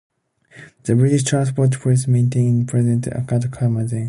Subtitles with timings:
[0.85, 3.99] The British Transport Police maintain a presence at Carmarthen.